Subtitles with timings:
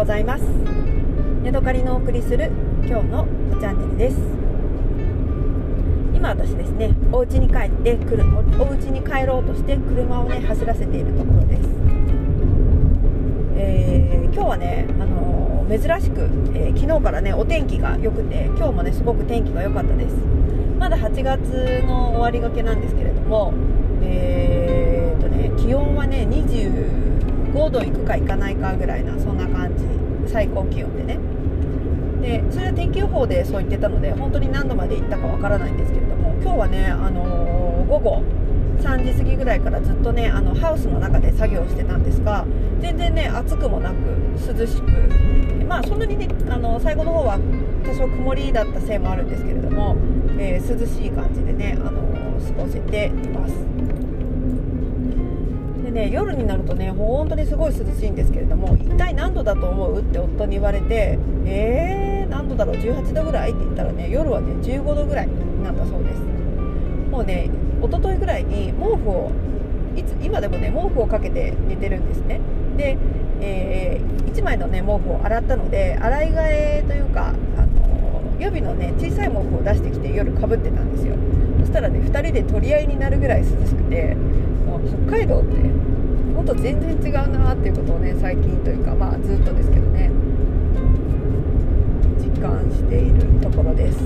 [0.00, 0.44] ございます。
[1.44, 2.50] ヤドカリのお送りする
[2.86, 3.28] 今日の
[3.60, 4.16] チャンネルです。
[6.14, 8.24] 今私ですねお家に帰ってくる
[8.58, 11.68] お家に帰ろうとして車をね走らせているところです、
[13.56, 16.22] えー、今日はねあのー、珍しく、
[16.54, 20.16] えー、昨日からねお天気が良くて今日もねすごく天気が良かったです。
[20.78, 23.52] まだ8月の終わりがけなんですけれども
[24.00, 26.24] えーとね気温はね
[27.52, 29.84] 5度いくかいかないかぐらいなそんな感じ。
[30.30, 31.18] 最高気温でね。
[32.22, 38.22] でそれは天気予報でそう言ってたので本当に何度まで行ったかわからないんですけれども今日はね、あのー、午後
[38.80, 42.46] 3時過ぎぐらいからずっとねあのハウスの中で作業してたんですが
[42.80, 43.94] 全然ね暑くもなく
[44.36, 44.84] 涼しく。
[45.66, 47.38] まあそんなにねあの最後の方は
[47.84, 49.96] 多少曇りだったせいもあるんですけれども、
[50.38, 52.00] えー、涼しい感じでね、あの、
[52.40, 53.54] 過ごせています。
[55.90, 65.28] でね夜になるとね本当にすごい涼しいんですけれども一体何度だと思うって夫に言われてえー、何度だろう18度ぐらいって言ったらね夜はね15度ぐらい
[65.62, 66.20] なったそうです。
[67.10, 67.50] もうね
[67.82, 69.32] 一昨日ぐらいに毛布を
[69.96, 72.40] いつ今でもね毛布をかけて寝てるんですね。
[72.76, 72.96] で、
[73.40, 81.16] えー、1枚のね毛布を洗ったので洗い替えというかあの予備のね小さい毛布を出してきて夜かぶってたんですよ。
[81.60, 84.16] そしたらね2人で取り合いになるぐらい涼しくて
[84.90, 85.56] 北海道って
[86.34, 90.10] ほんと全然違うなっていうことをね最近というかまあずっとですけどね
[92.18, 93.98] 実感しているところです。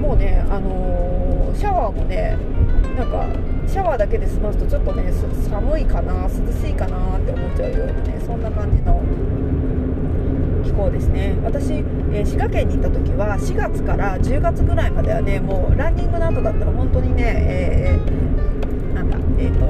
[0.00, 2.36] もうねあのー、シャワーもね
[2.96, 3.26] なんか
[3.66, 5.12] シャワーだけで済ますとちょっとね
[5.50, 9.02] 寒いかな涼しいかなって思っちゃうようなねそんな感じの
[10.64, 11.36] 気候ですね。
[11.44, 18.55] 私、えー、滋賀県に行った時は4月から10月ぐらいまではねもうランニングの後だったら本当にね、えー、
[18.96, 19.66] なんだえっ、ー、と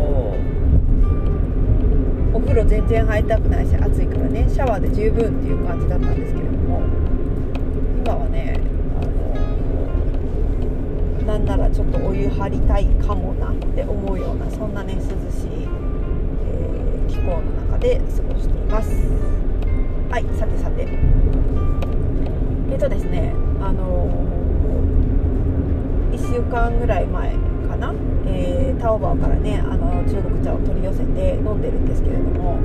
[2.32, 6.80] お風呂全然入りたくないし暑いからねシャワーで十分っていう感じだったんですけれども
[8.04, 8.60] 今はね
[8.94, 9.04] あ
[11.24, 18.90] のなんならちょっとお湯張りたいかもなって思うようなそんなね涼しい、えー、気候の中で過ごしています。
[20.08, 20.86] はいさてさて
[22.70, 24.08] えっとですねあの、
[26.12, 27.34] 1週間ぐらい前
[27.76, 27.94] な、
[28.26, 32.58] えー、タオバオからねあの中国茶を取り寄せて飲んでるんですけれども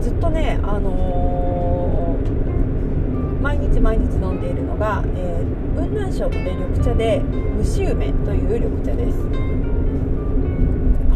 [0.00, 7.22] ずっとねあのー、毎日毎日飲んでいるのが、えー、雲南省の、ね、緑茶で
[7.58, 9.18] 蒸し梅という緑茶です。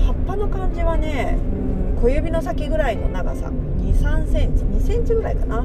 [0.05, 1.39] 葉っぱの感じはね
[2.01, 5.65] 小指の先ぐらいの長さ2 3センチ2センチぐらいかな？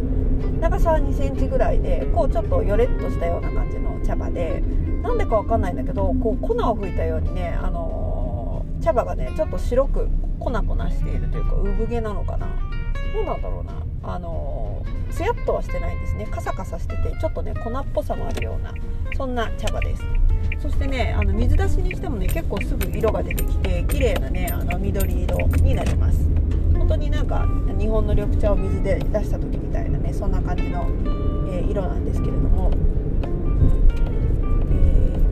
[0.61, 4.61] 長さは2センチぐらいでこうちょっとよれっとしたような感じの茶葉で
[5.07, 12.47] なんでかわかんないんだけどこう粉を吹いたようにね、あのー、茶葉がねちょっと白く粉々しているというか産毛なのかな。
[13.13, 13.73] どうなんだろうな。
[14.03, 16.27] あのー、つやっとはしてないんですね。
[16.29, 18.73] カサカサしててちょっとね粉っぽさもあるような
[19.15, 20.03] そんな茶葉です。
[20.61, 26.19] そしてねあの水出しにしてもね結構すぐ色が出てきて綺麗なねあの緑色になります。
[26.77, 27.47] 本当になんか
[27.79, 30.85] 日本の緑茶を水で出した時みたいなねそんな感じの、
[31.49, 32.71] えー、色なんですけれども、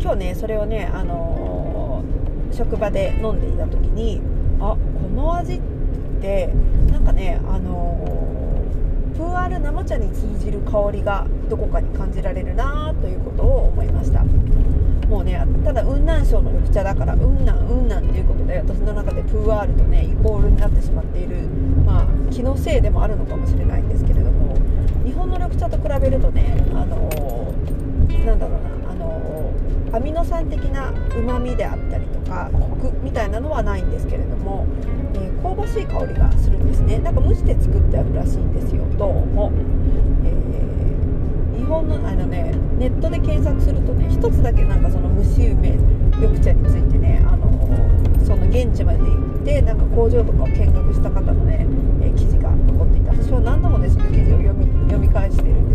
[0.05, 4.21] 今日ねそれをね、あのー、職場で飲んでいた時に
[4.59, 5.61] あこの味っ
[6.21, 6.53] て
[6.91, 8.63] なんかねあの
[9.15, 14.23] プーアール生茶に通じる香りがどこかに感じられるなということを思いました。
[15.09, 21.47] もうねただ雲南省の緑茶だから雲南雲南っていうことで私の中でプーアールとねイコールになってしまっている
[21.83, 24.55] まあ気のせいでもあるのかもしれないんですけれども
[25.03, 29.64] 日本の緑茶と比べるとねあのー、なんだろうなあのー、
[29.95, 34.67] アミノ酸的なうまみであったりとかコクみたいなのはないんですけれども、
[35.13, 36.97] えー、香ばしい香りがするんですね。
[36.97, 38.83] なんか蒸して作ってあるらしいんですよ。
[38.97, 39.53] どうも、
[40.25, 45.77] え日本のあのねネットで検索するとね一つだけなんかその蒸し梅
[46.19, 47.47] 緑茶についてねあの
[48.25, 51.65] その現地まで行ってなんか工場とかを見学した方のね、
[52.01, 55.74] えー、記事が残っていて私は何度もねその記事を読み読み返してるんで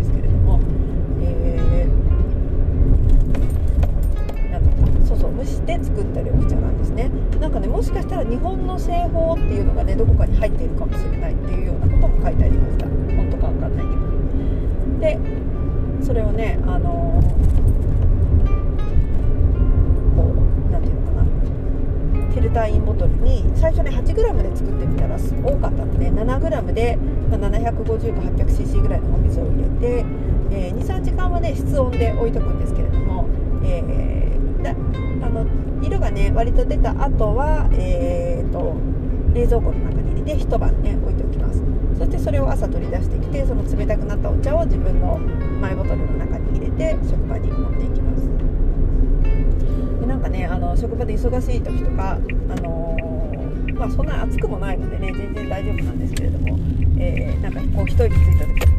[5.41, 7.09] 蒸して作った緑茶なんですね。
[7.39, 12.85] なんかねもしかしたら日本の製法っていうのがねどこかに入っているかもしれないっていうようなことも書いてありました。
[12.85, 14.01] 本当か分かんないけど。
[14.99, 15.19] で
[16.05, 17.21] それをねあの
[20.15, 21.23] こう何ていうのかな。
[21.23, 24.13] フィルターインボトルに最初ね 8g
[24.43, 26.97] で作ってみたら多かったので 7g で、
[27.29, 30.05] ま、750か 800cc ぐらいのお水を入れて、
[30.51, 33.27] えー、23時間はね室温で置いとくんですけれども、
[33.63, 34.20] えー、
[35.31, 35.45] の
[35.81, 38.75] 色がね割と出た後は、えーと、
[39.33, 41.61] 冷蔵庫の中に入れて一晩ね置いておきます。
[41.97, 45.17] そしてそれを朝取り出してきてその冷たくなったお茶を自分の
[45.59, 48.27] マイボトルの中に入れて職場に持っていきます。
[49.99, 52.17] でなんかねあの職場で忙しい時とかあ
[52.61, 56.57] のー、まあそんな暑くもないのでね全然大丈夫なんですけれども、
[56.99, 58.70] えー、なんかこう一息ついた時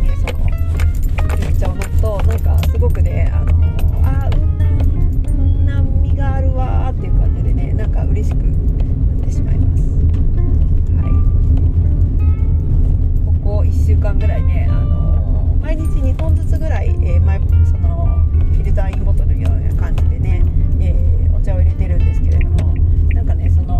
[14.22, 18.06] ぐらいねあのー、毎日2本ずつぐらい、えー、その
[18.52, 20.44] フィルターインボトルのような感じでね、
[20.80, 22.72] えー、お茶を入れてるんですけれども
[23.14, 23.78] なんかねその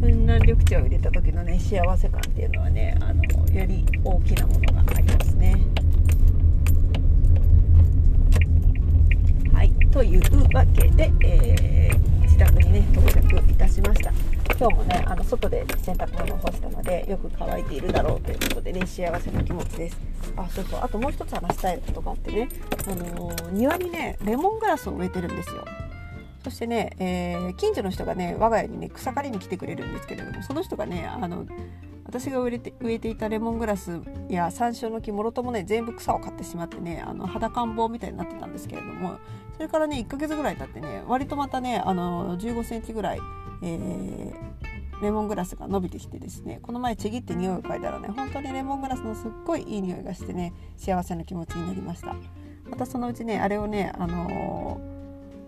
[0.00, 5.54] 雲南緑茶を入れた時のね幸せ感っていうのはねあのより大きなものがありますね。
[9.54, 14.12] はいというわけで、えー、自宅にね到着いたしました
[14.58, 16.45] 今日もねあの外で洗濯物を
[16.86, 20.00] でよく乾いているだろうということでね幸せな気持ちです。
[20.36, 22.48] あそうそうあともう一つ話したいことがあってね、
[22.88, 25.64] あのー、庭にねレモングラスを植えてるんですよ。
[26.44, 31.44] そしてね、えー、近所の人がね我が家にね草刈りに来てくれるんですけれどもその人がねあの
[32.04, 39.18] 私が植えて植えていたレモングラスや山椒の木もろともね全部草を刈ってしまってねあの肌感棒みたいになってたんですけれども
[39.56, 43.20] それからね1ヶ月ぐらい経ってね割とまたねあの15センチぐらい、
[43.62, 44.34] えー、
[45.02, 52.14] レモングラスが伸びてきてですねこの前ちぎって匂いを嗅いだらね本当にレモングラスのすっごいいい匂いがしてね幸せな気持ちになりました。
[52.68, 54.80] またそのうちねあれをねあの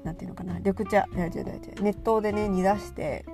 [0.05, 3.25] ー、ていうのかな緑茶いや違う違う熱湯でね煮出して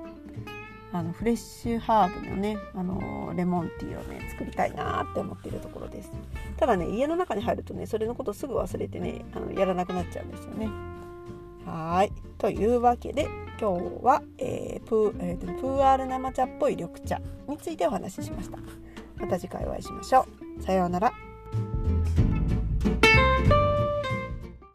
[0.92, 6.12] あのフレッシュハーブのね、あのレモンティーをね作りたいなって思っているところです。
[6.56, 10.68] ただね家の中に入るとねそれのことすぐ忘れてねあのやらなくなっちゃうんですよね。
[11.66, 12.12] はい。
[12.38, 13.28] というわけで
[13.60, 18.58] 今日は、えー、プー、えー、プーアール生茶っぽい緑茶についてお話ししました。
[19.16, 20.26] また次回お会いしましょ
[20.58, 20.62] う。
[20.62, 21.33] さようなら。